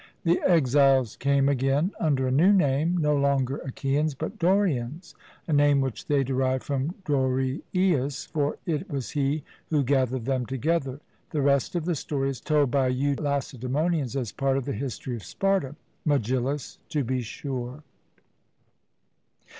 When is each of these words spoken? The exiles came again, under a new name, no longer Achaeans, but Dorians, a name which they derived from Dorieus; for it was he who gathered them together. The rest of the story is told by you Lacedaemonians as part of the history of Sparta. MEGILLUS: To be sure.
The 0.23 0.41
exiles 0.41 1.15
came 1.15 1.47
again, 1.47 1.91
under 1.99 2.27
a 2.27 2.31
new 2.31 2.51
name, 2.51 2.97
no 2.97 3.15
longer 3.15 3.57
Achaeans, 3.59 4.15
but 4.15 4.39
Dorians, 4.39 5.13
a 5.47 5.53
name 5.53 5.79
which 5.79 6.07
they 6.07 6.23
derived 6.23 6.63
from 6.63 6.95
Dorieus; 7.05 8.25
for 8.31 8.57
it 8.65 8.89
was 8.89 9.11
he 9.11 9.43
who 9.69 9.83
gathered 9.83 10.25
them 10.25 10.47
together. 10.47 11.01
The 11.29 11.43
rest 11.43 11.75
of 11.75 11.85
the 11.85 11.93
story 11.93 12.31
is 12.31 12.41
told 12.41 12.71
by 12.71 12.87
you 12.87 13.13
Lacedaemonians 13.13 14.15
as 14.15 14.31
part 14.31 14.57
of 14.57 14.65
the 14.65 14.73
history 14.73 15.15
of 15.15 15.23
Sparta. 15.23 15.75
MEGILLUS: 16.03 16.79
To 16.89 17.03
be 17.03 17.21
sure. 17.21 17.83